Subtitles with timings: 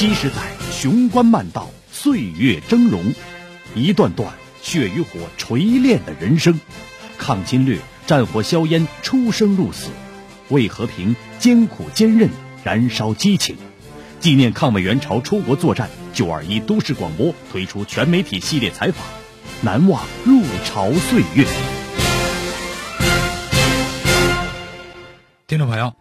[0.00, 0.36] 七十载，
[0.72, 3.14] 雄关漫道，岁月峥嵘，
[3.74, 6.58] 一段段血与火锤炼的人生。
[7.18, 7.76] 抗侵略，
[8.06, 9.90] 战火硝烟，出生入死，
[10.48, 12.30] 为和平艰苦坚韧，
[12.64, 13.58] 燃烧激情。
[14.20, 19.04] 纪念抗美援朝出国作战，九二一都市广播推出全媒体系列采访，
[19.60, 21.46] 难忘入朝岁月。
[25.46, 25.92] 听众朋友，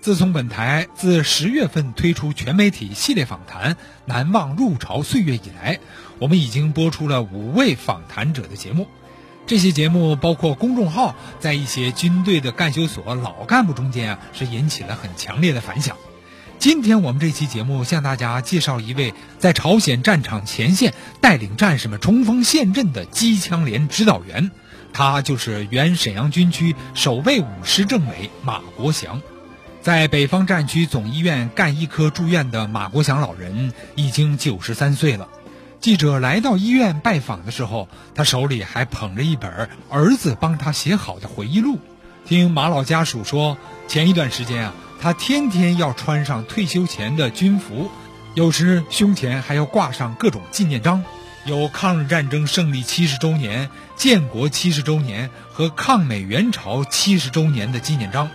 [0.00, 3.74] 自从本台自十月份推出全媒体系列访谈
[4.06, 5.80] 《难忘入朝岁月》以来，
[6.18, 8.86] 我们已经播出了五位访谈者的节目。
[9.46, 15.96] 这些节目包括公众号，在一些军队的干休所老干部中间啊，是引起了很强烈的反响。
[16.58, 24.50] 今天我们这期节目向大家介绍一位在朝鲜战场前线带领战士们冲锋陷阵的机枪连指导员。
[24.92, 29.20] 他就是原沈阳军区守备五师政委马国祥，
[29.88, 35.28] 在北方战区总医院干医科住院的马国祥老人已经九十三岁了。
[35.80, 41.78] 记者来到医院拜访的时候，他手里还捧着一本儿子帮他写好的回忆录。
[42.26, 47.90] 听马老家属说，前一段时间啊，他天天要穿上退休前的军服，
[48.34, 51.02] 有时胸前还要挂上各种纪念章。
[51.46, 58.28] 有抗日战争胜利七十周年、建国七十周年和抗美援朝七十周年的纪念章。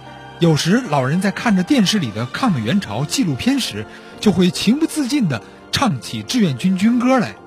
[0.43, 3.85] 有时老人在看着电视里的抗美援朝纪录片时，
[4.19, 5.41] 就会情不自禁地
[5.71, 7.37] 唱起志愿军军歌来。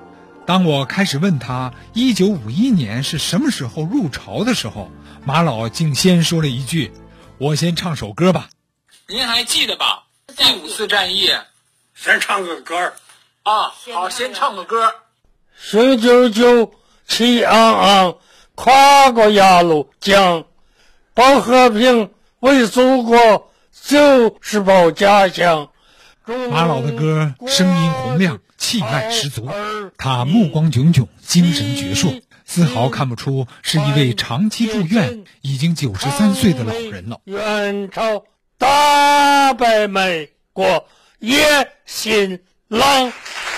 [0.47, 4.89] 当我开始问他一九五一年是什么时候入朝的时候，
[5.23, 6.91] 马老竟先说了一句
[7.37, 8.49] ：“我先唱首歌吧。”
[9.07, 10.05] 您还记得吧？
[10.35, 11.29] 第五次战役，
[11.93, 12.93] 先唱个歌
[13.43, 14.91] 啊，好，先唱个歌。
[15.55, 16.71] 雄赳赳，
[17.07, 18.17] 气昂昂，
[18.55, 20.45] 跨过鸭绿江，
[21.13, 22.09] 保和平，
[22.39, 23.51] 为祖国，
[23.83, 25.69] 就是保家乡。
[26.51, 29.49] 马老的歌声音洪亮，气派十足，
[29.97, 37.19] 他目光炯炯，精神矍铄，丝毫看不出是一位长期住院、已经九十三岁的老人了。
[37.23, 38.23] 元朝
[38.57, 40.85] 打败美国，
[41.19, 43.11] 野心狼，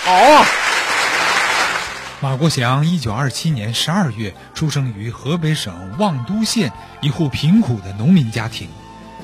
[0.03, 0.46] 好啊！
[2.22, 8.68] 马国祥一九二七年十二月出生于河北省望都县一户贫苦的农民家庭。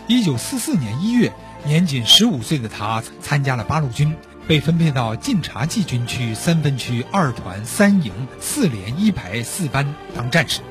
[0.08, 1.34] 一九四四年一月，
[1.66, 4.16] 年仅十五岁的他参加了八路军，
[4.48, 10.62] 被分配到晋察冀军区三分区二团三营四连一排四班当战士。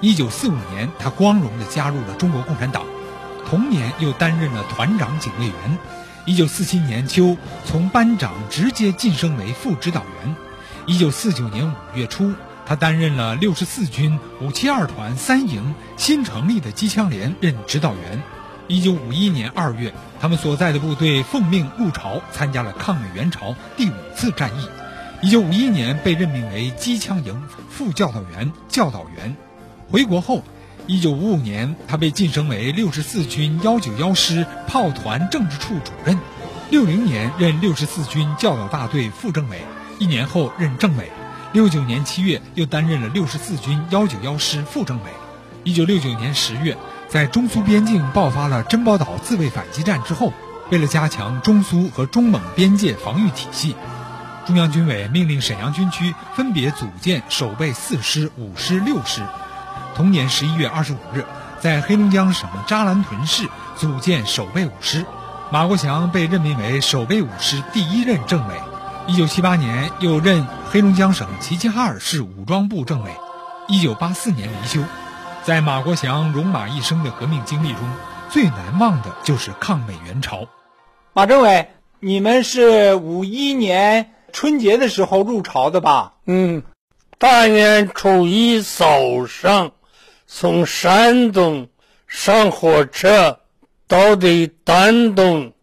[0.00, 2.82] 一九四五年，他光荣地加入了中国共产党，
[3.48, 5.78] 同年又担任了团长警卫员。
[6.26, 10.34] 一九四七年秋，从班长直接晋升为副指导员。
[10.88, 12.32] 一九四九年五月初，
[12.64, 18.22] 他担任了六十四军五七二团三营新成立的机枪连任指导员。
[18.68, 24.66] 一九五一年二月，他们所在的部队奉命入朝，参加了抗美援朝第五次战役。
[25.20, 29.36] 一九五一年被任命为机枪营副教导员、教导员。
[29.90, 30.42] 回国后，
[30.86, 36.18] 一九五五年他被晋升为六十四军幺九幺师炮团政治处主任。
[36.70, 39.60] 六零年任六十四军教导大队副政委。
[39.98, 41.10] 一年后任政委，
[41.52, 45.10] 六九年七月又担任了六十四军幺九幺师副政委。
[45.64, 46.76] 一九六九年十月，
[47.08, 50.32] 在中苏边境爆发了珍宝岛自卫反击战之后，
[50.70, 53.74] 为了加强中苏和中蒙边界防御体系，
[54.46, 59.22] 中央军委命令沈阳军区分别组建守备四师、五师、六师。
[59.96, 61.24] 同年十一月二十五日，
[61.58, 65.04] 在黑龙江省扎兰屯市组建守备五师，
[65.50, 68.54] 马国祥被任命为守备五师第一任政委。
[69.08, 73.10] 一九七八年，又任黑龙江省齐齐哈尔市武装部政委。
[73.66, 74.82] 一九八四年离休。
[75.42, 77.80] 在马国祥戎马一生的革命经历中，
[78.28, 80.46] 最难忘的就是抗美援朝。
[81.14, 81.70] 马政委，
[82.00, 86.12] 你们是五一年春节的时候入朝的吧？
[86.26, 86.62] 嗯，
[87.16, 89.72] 大年初一早上，
[90.26, 91.68] 从山东
[92.06, 93.40] 上火车
[93.86, 95.54] 到的丹东，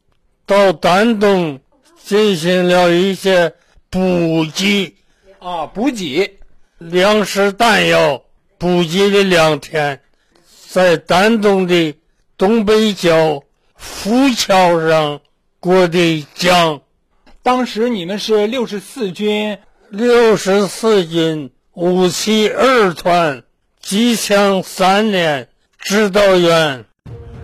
[0.47, 1.59] 到丹东。
[2.05, 3.55] 进行了一些
[3.89, 4.93] 补给，
[5.39, 6.37] 啊，补给
[6.77, 8.21] 粮食弹药，
[8.59, 10.01] 补给了两天，
[10.69, 11.95] 在丹东的
[12.37, 13.43] 东北角
[13.75, 15.21] 浮桥上
[15.59, 16.81] 过的江。
[17.41, 19.57] 当时你们是六十四军，
[19.89, 23.41] 六十四军五七二团
[23.81, 25.49] 机枪三连
[25.79, 26.85] 指导员。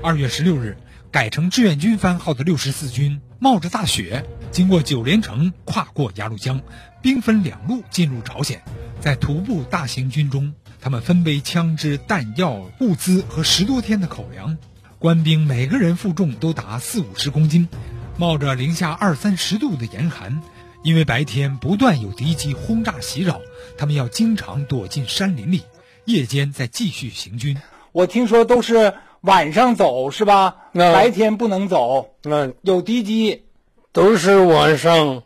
[0.03, 0.77] 二月十六日，
[1.09, 4.23] 改成志愿军番号的六十四军冒着大雪。
[4.51, 6.59] 经过九连城，跨过鸭绿江，
[7.01, 8.61] 兵分两路进入朝鲜。
[8.99, 14.57] 在徒步大行军中，他们分背枪支、弹药、物资和十多天的口粮。
[14.99, 17.69] 官兵每个人负重都达四五十公斤，
[18.17, 20.41] 冒着零下二三十度的严寒，
[20.83, 23.39] 因为白天不断有敌机轰炸袭扰，
[23.77, 25.63] 他们要经常躲进山林里，
[26.03, 27.57] 夜间再继续行军。
[27.93, 30.57] 我听说都是晚上走是吧？
[30.73, 33.45] 那白天不能走，那有敌机。
[33.93, 35.23] 都是晚上，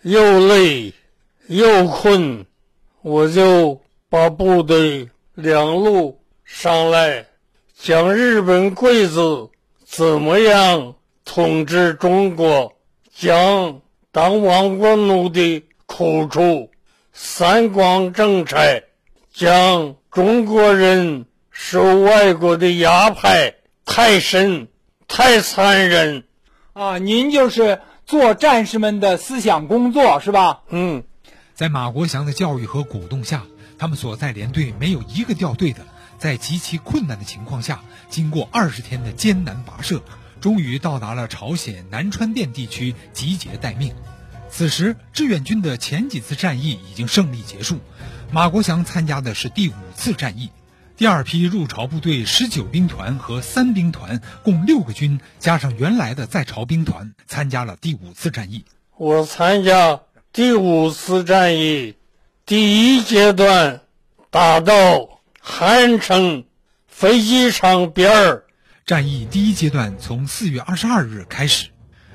[0.00, 0.94] 又累
[1.48, 2.46] 又困，
[3.02, 7.26] 我就把部队两路上来，
[7.78, 9.50] 讲日本鬼子
[9.84, 10.94] 怎么样
[11.26, 12.72] 统治中国，
[13.14, 16.70] 讲当亡国奴的苦处，
[17.12, 18.56] 三光政策，
[19.34, 23.28] 讲中国人受外国的压迫
[23.84, 24.68] 太深、
[25.06, 26.24] 太残忍。
[26.72, 30.60] 啊，您就是做战士们的思想工作是吧？
[30.68, 31.02] 嗯。
[31.54, 33.42] 在马国祥的教育和鼓动下，
[33.78, 35.84] 他们所在连队没有一个掉队的。
[36.16, 40.00] 在极其困难的情况下，经过二十天的艰难跋涉，
[40.40, 43.92] 终于到达了朝鲜南川店地区集结待命。
[44.48, 47.80] 此时，志愿军的前几次战役已经胜利结束，
[48.30, 50.50] 马国祥参加的是第五次战役。
[50.96, 58.64] 第二批入朝部队十九兵团和三兵团共六个军，加上原来的在朝兵团，参加了第五次战役。
[58.96, 60.00] 我参加
[60.32, 61.96] 第五次战役，
[62.46, 63.82] 第一阶段
[64.30, 66.46] 打到韩城
[66.86, 68.44] 飞机场边儿。
[68.86, 71.68] 战役第一阶段从四月二十二日开始，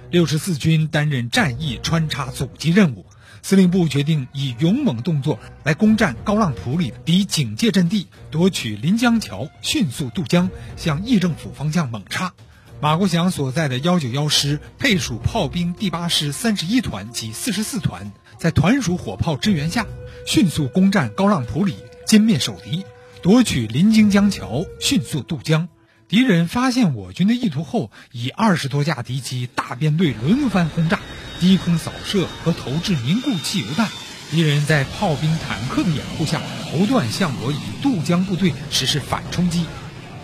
[0.09, 3.05] 六十四军担任战役穿插阻击任务。
[3.41, 12.33] 司令部决定以勇猛动作来攻占高浪浦里敌警戒阵地，夺取临江桥，迅速渡江，向议政府方向猛插。
[12.79, 19.85] 马国祥所在的幺九幺师配属炮兵第八师三十一团及四十四团，在团属火炮支援下，
[20.25, 21.75] 迅速攻占高浪浦里，
[22.07, 22.83] 歼灭守敌，
[23.21, 25.67] 夺取临津江桥，迅速渡江。
[26.07, 30.99] 敌人发现我军的意图后，以二十多架敌机大编队轮番轰炸。
[31.41, 33.89] 低空扫射和投掷凝固汽油弹，
[34.29, 36.39] 敌人在炮兵、坦克的掩护下，
[36.71, 39.65] 不断向我以渡江部队实施反冲击。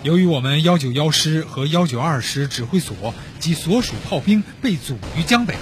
[0.04, 5.58] 由于我们幺九幺师和幺九二师指挥所及所属炮兵被阻于江北，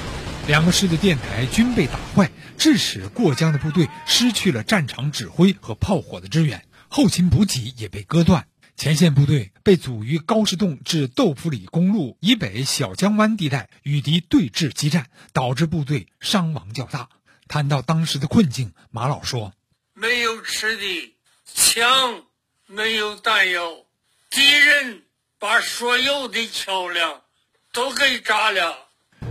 [0.46, 8.46] 两个师的电台均被打坏，致使过江的部队失去了战场指挥和炮火的支援，后勤补给也被割断。
[8.78, 17.08] 前线部队被阻于高士洞至豆腐里公路以北小江湾地带，与敌对峙激战，导致部队伤亡较大。
[17.48, 19.54] 谈到当时的困境，马老说
[19.96, 22.26] ：“没有吃的，枪
[22.68, 23.86] 没有弹药，
[24.30, 25.04] 敌人
[25.40, 27.22] 把所有的桥梁
[27.72, 28.90] 都给炸了。”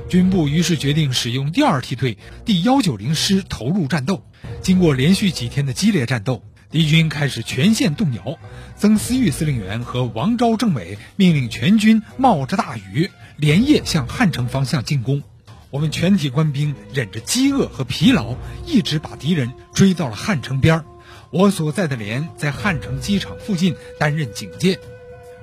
[0.08, 4.24] 军部于是决定使用第二梯队第幺九零师投入战斗。
[4.62, 6.42] 经过连续几天的激烈战斗。
[6.74, 8.36] 敌军开始全线动摇，
[8.76, 15.22] 曾思玉司令员和王昭政委命令全军冒着大雨连夜向汉城方向进攻。
[15.70, 18.34] 我们全体官兵忍着饥饿和疲劳，
[18.66, 20.84] 一直把敌人追到了汉城边儿。
[21.30, 24.80] 我所在的连在汉城机场附近担任警戒。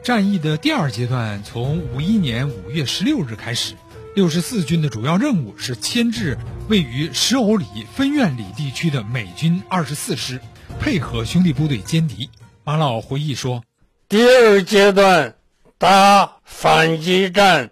[0.03, 3.75] 战役的第二阶段从五一年五月十六日开始，
[4.17, 6.37] 六十四军的主要任务是牵制
[6.67, 10.41] 位于石藕里分院里地区的美军二十四师。
[10.81, 12.31] 配合兄弟部队歼敌，
[12.63, 13.63] 马老回忆说
[14.09, 15.35] ：“第二阶段
[15.77, 17.69] 打反击战，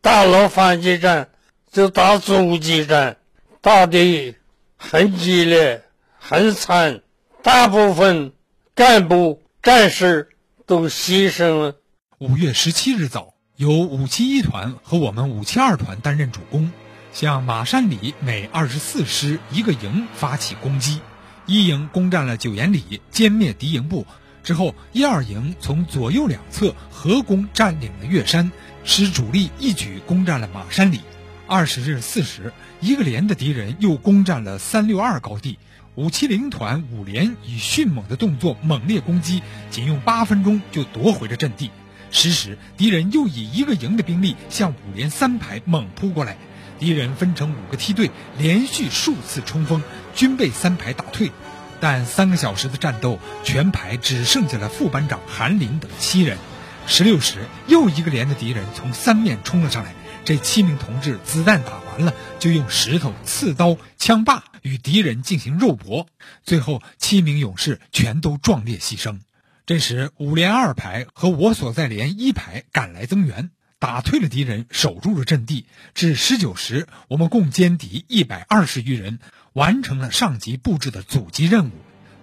[0.00, 1.30] 打了反击战
[1.70, 3.16] 就打阻击战，
[3.60, 4.34] 打的
[4.76, 5.84] 很激烈、
[6.18, 7.00] 很惨，
[7.44, 8.32] 大部分
[8.74, 10.30] 干部战士
[10.66, 11.76] 都牺牲了。”
[12.18, 16.72] 五月十七日早，由五七一团和我们五七二团担任主攻，
[17.12, 21.00] 向马山里每二十四师一个营发起攻击。
[21.48, 24.06] 一营攻占了九眼里，歼灭敌营部
[24.44, 28.52] 之后，一二营从左右两侧合攻占领了岳山，
[28.84, 31.00] 使主力一举攻占了马山里。
[31.46, 32.52] 二十日四时，
[32.82, 35.58] 一个连的敌人又攻占了三六二高地，
[35.94, 41.70] 五七零团五连以迅猛的动作猛烈攻击，仅用八分钟就夺回了阵地。
[42.10, 46.36] 十时，敌人又以一个营的兵力向五连三排猛扑过来。
[46.78, 49.82] 敌人分成五个梯队，连续数次冲锋，
[50.18, 51.30] 均被三排打退。
[51.80, 56.36] 但三个小时的战斗，全排只剩下了副班长韩林等七人。
[56.88, 59.94] 十六时，又一个连的敌人从三面冲了上来。
[60.24, 66.08] 这七名同志子弹打完了，就用石头、刺刀、枪把与敌人进行肉搏。
[66.42, 69.20] 最后，七名勇士全都壮烈牺牲。
[69.66, 73.50] 这时，五连二排和我所在连一排赶来增援。
[73.78, 75.66] 打退了敌人，守住了阵地。
[75.94, 79.20] 至十九时，我们共歼敌一百二十余人，
[79.52, 81.70] 完成了上级布置的阻击任务。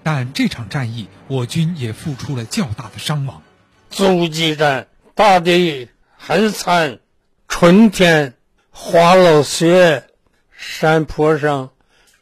[0.04, 3.42] 但这场战役，我军也付出了较大的伤亡。
[3.90, 7.00] 阻击战打得很惨，
[7.48, 8.34] 春天
[8.70, 10.10] 滑了雪，
[10.52, 11.72] 山坡上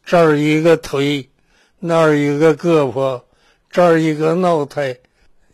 [0.06, 1.30] 这儿一个腿，
[1.80, 3.24] 那儿一个胳膊，
[3.72, 4.98] 这儿一个脑袋，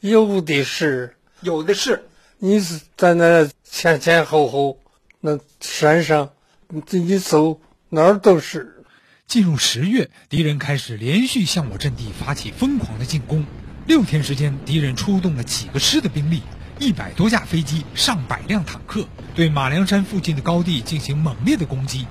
[0.01, 1.15] 有的是。
[1.41, 2.08] 有的是。
[2.41, 4.79] 你是在那前前后后
[5.19, 6.29] 那山上，
[6.69, 8.85] 你自己走哪儿都是。
[9.27, 13.45] 进入十月，敌人开始连续向我阵地发起疯狂的进攻。
[13.85, 16.41] 六天时间，敌人出动了几个师的兵力，
[16.79, 19.05] 一百多架飞机，上百辆坦克，
[19.35, 22.07] 对马梁山附近的高地进行猛烈的攻击。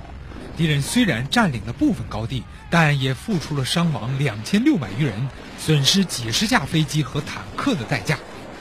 [0.55, 8.19] 敌人虽然占领了部分高地，但也付出了伤亡两千六百余人、损失几十架飞机和坦克的代价。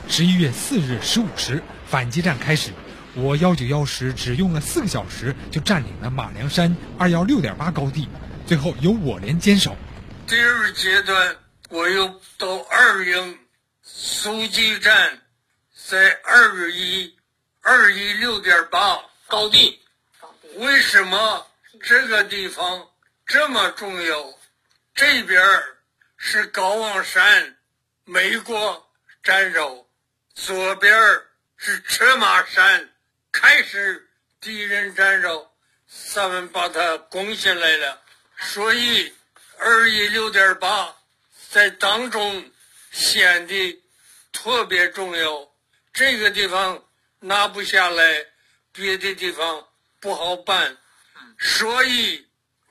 [0.09, 2.73] 十一月四日十五时，反击战开始。
[3.15, 8.09] 我幺九幺师只用了四个小时就占领了马梁山二幺六点八高地，
[8.47, 9.77] 最后由我连坚守。
[10.27, 11.37] 第二阶段，
[11.69, 13.38] 我又到二营
[13.83, 15.21] 阻击战，
[15.75, 17.15] 在二一
[17.61, 19.79] 二一六点八高地。
[20.57, 21.47] 为什么
[21.83, 22.87] 这个地方
[23.27, 24.17] 这么重要？
[24.95, 25.41] 这边
[26.17, 27.57] 是高望山，
[28.05, 28.88] 美国
[29.23, 29.88] 占守。
[30.40, 30.97] 左边
[31.57, 32.88] 是车马山，
[33.33, 34.09] 开始
[34.40, 35.50] 敌人占着，
[36.12, 38.00] 咱们把它攻下来了。
[38.38, 39.12] 所以
[39.59, 40.97] 二一六点八
[41.50, 42.50] 在当中
[42.92, 43.83] 显得
[44.33, 45.50] 特别重要。
[45.92, 46.83] 这个地方
[47.18, 48.25] 拿不下来，
[48.73, 49.68] 别的地方
[49.99, 50.78] 不好办。
[51.38, 52.26] 所以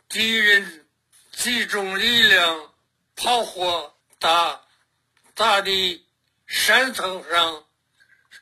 [0.07, 0.87] 敌人
[1.33, 2.73] 集中力量，
[3.15, 4.61] 炮火打
[5.35, 6.06] 打的。
[6.49, 7.55] 山层上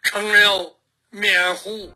[0.03, 0.77] 成了
[1.09, 1.91] 面糊。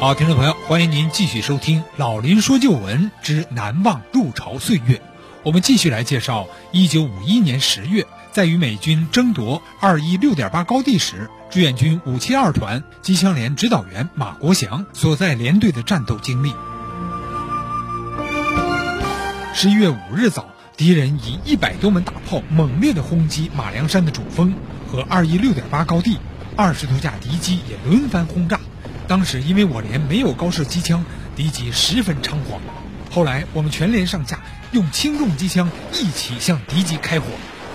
[0.00, 4.96] 好，听众朋友，欢迎您继续收听《老林说旧闻之难忘入朝岁月》。
[5.42, 16.54] 我们继续来介绍一九五一年十月，在与美军争夺二一六点八高地时，志愿军五七二团机枪连指导员马国祥所在连队的战斗经历。
[19.52, 20.48] 十一月五日早。
[20.80, 24.54] 敌人以一百多门大炮猛烈地轰击马梁山的主峰
[24.90, 26.16] 和二一六点八高地，
[26.56, 28.58] 二十多架敌机也轮番轰炸。
[29.06, 31.04] 当时因为我连没有高射机枪，
[31.36, 32.62] 敌机十分猖狂。
[33.10, 34.40] 后来我们全连上下
[34.72, 37.26] 用轻重机枪一起向敌机开火，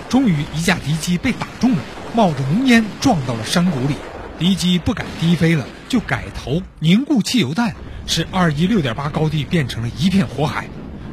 [0.08, 1.82] 终于一架敌机被打中了，
[2.12, 3.94] 冒着浓烟撞到了山谷里。
[4.36, 7.72] 敌机不敢低飞了，就改投凝固汽油弹，
[8.04, 10.68] 使二一六点八高地变成了一片火海。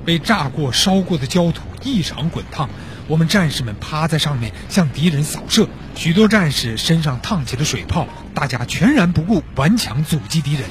[0.06, 2.70] 被炸过、烧过的焦土异常滚烫，
[3.08, 10.64] 我们战士们趴在上面向敌人扫射，许多战士身上烫起了水泡，大家全然不顾，顽强阻击敌人，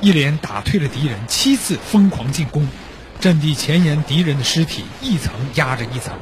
[0.00, 2.66] 一连打退了敌人七次疯狂进攻。
[3.20, 6.14] 阵地前沿敌人的尸体一层压着一层，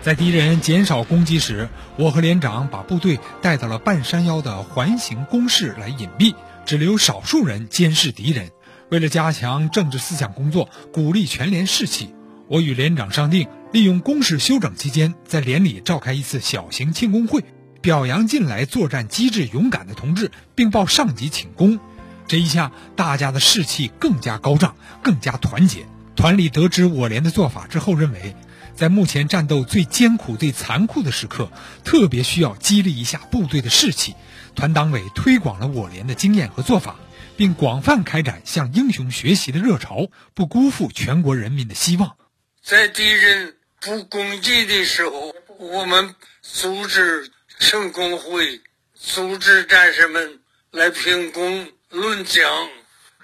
[0.00, 8.50] 在敌人减少攻击时，我和连长把部队带到了半山腰的环形工事来隐蔽，只留少数人监视敌人。
[8.88, 12.14] 为了加强政治思想工作，鼓励全连士气，
[12.46, 17.42] 我与连长商定，利用工事休整期间，在连里召开一次小型庆功会，
[17.80, 21.80] 表扬近来作战机智勇敢的同志，并报上级请功。
[22.28, 25.86] 这一下，大家的士气更加高涨，更加团结。
[26.14, 28.36] 团里得知我连的做法之后，认为，
[28.76, 31.50] 在目前战斗最艰苦、最残酷的时刻，
[31.84, 34.14] 特别需要激励一下部队的士气。
[34.54, 36.96] 团党委推广了我连的经验和做法。
[37.36, 42.16] 并广泛开展向英雄学习的热潮，不辜负全国人民的希望。
[42.62, 48.60] 在敌人不攻击的时候，我们组织庆功会，
[48.94, 50.40] 组织战士们
[50.70, 52.50] 来评功论奖，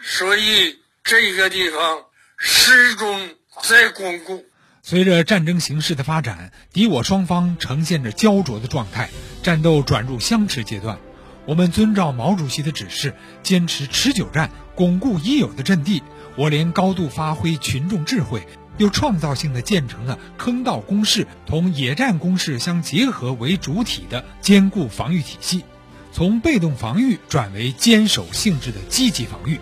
[0.02, 2.04] 所以这个地方
[2.38, 3.31] 始终
[3.62, 4.45] 在巩固。
[4.85, 9.11] 随着战争形势的发展，敌我双方呈现着焦灼的状态，
[9.42, 10.99] 战斗转入相持阶段。
[11.44, 16.02] 我们遵照毛主席的指示，坚持持久战，巩固已有的阵地。
[16.37, 18.46] 我连高度发挥群众智慧，
[18.78, 25.64] 又创造性的建成了坑道工事同野战工事相结合为主体的坚固防御体系，
[26.12, 29.58] 从被动防御转为坚守性质的积极防御，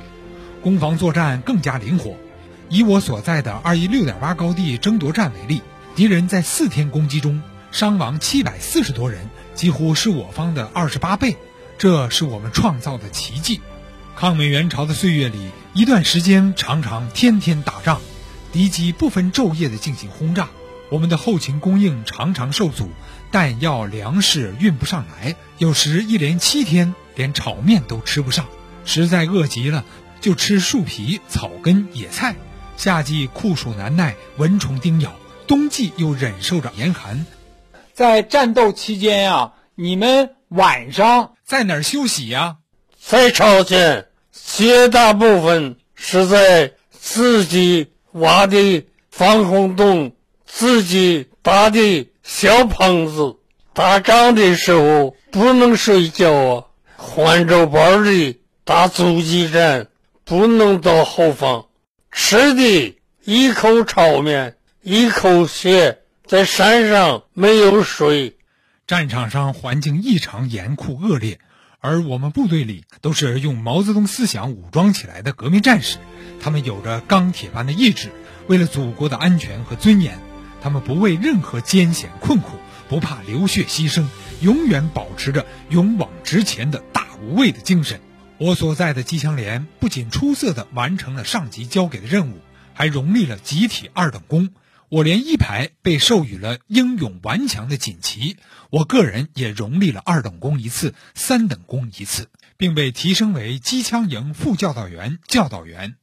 [0.63, 2.15] 攻防作战更加灵活。
[2.69, 5.63] 以我所在的二一六点八高地争夺战为例，
[5.97, 11.37] 敌人在四天攻击中伤亡七百四十多人，几乎是我方的二十八倍。
[11.81, 13.63] 这是我们创造的奇迹。
[14.15, 18.03] 抗美援朝的岁月里，一段时间常常天天打仗，
[18.53, 20.51] 敌机不分昼夜地进行轰炸，
[20.91, 22.91] 我们的后勤供应常常受阻，
[23.33, 28.45] 弹药粮食运不上来，有时一连七天连炒面都吃不上，
[28.85, 29.87] 实在饿极了
[30.21, 32.37] 就吃树皮、草根、野菜。
[32.77, 35.13] 夏季酷暑难耐，蚊虫叮咬；
[35.47, 37.25] 冬季又忍受着严寒。
[37.95, 40.35] 在战斗期间呀，你们。
[40.51, 42.59] 晚上在哪儿休息呀？
[43.05, 50.13] 在朝鲜，绝大部分是在自己挖的防空洞，
[50.47, 53.35] 自己打的小棚子。
[53.75, 56.65] 打仗的时候不能睡觉啊，
[56.95, 59.89] 换着班的打阻击战，
[60.23, 61.67] 不能到后方。
[62.13, 68.37] 吃的一口炒面，一口血，在山上没有水。
[68.91, 71.39] 战场上环境异常严酷恶劣，
[71.79, 75.99] 而我们部队里都是用毛泽东思想武装起来的革命战士，
[76.41, 78.11] 他们有着钢铁般的意志，
[78.49, 80.19] 为了祖国的安全和尊严，
[80.61, 82.57] 他们不畏任何艰险困苦，
[82.89, 84.07] 不怕流血牺牲，
[84.41, 88.01] 永远保持着勇往直前的大无畏的精神。
[88.39, 92.41] 我所在的机枪连不仅出色地完成了上级交给的任务，
[92.75, 94.49] 还荣立了集体二等功。
[94.91, 98.37] 我连一排被授予了英勇顽强的锦旗，
[98.71, 105.95] 我个人也荣立了二等功一次、三等功一次，并被提升为机枪营副教导员、教导员。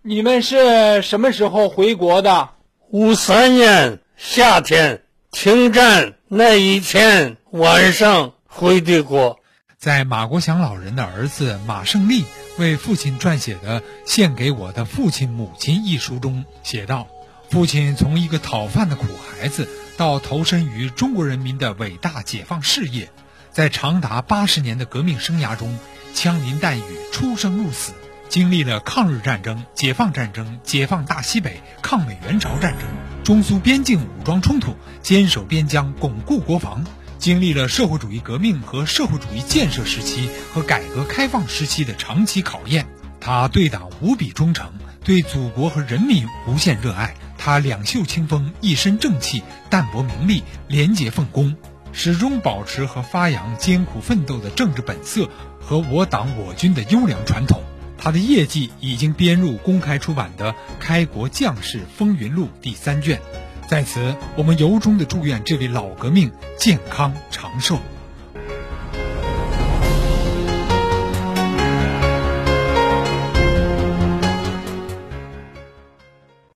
[0.00, 2.48] 你们是什么时候回国的？
[2.88, 9.38] 五三年夏天停战那一天晚上回的国。
[9.76, 12.24] 在马国祥老人的儿子马胜利
[12.58, 17.06] 为父亲撰写的《献给我的父亲母亲》一书中写道。
[17.50, 23.10] 父亲从一个讨饭的苦孩子，到投身于中国人民的伟大解放事业，
[23.50, 25.76] 在长达八十年的革命生涯中，
[26.14, 27.92] 枪林弹雨，出生入死，
[28.28, 32.88] 经历了抗日战争、解放战争、解放大西北、抗美援朝战争、
[33.24, 36.86] 中苏边境武装冲突，坚守边疆，巩固国防，
[37.18, 42.86] 经历了社会主义革命和社会主义建设时期和改革开放时期的长期考验。
[43.18, 47.16] 他对党无比忠诚，对祖国和人民无限热爱。
[47.42, 51.56] 他两袖清风，一身正气，淡泊名利，廉洁奉公，
[51.90, 55.26] 始终保持和发扬艰苦奋斗的政治本色
[55.58, 57.62] 和我党我军的优良传统。
[57.96, 63.18] 他的业绩已经编入公开出版的《开国将士风云录》第三卷。
[63.66, 67.78] 在此，我们由衷的祝愿这位老革命健康长寿。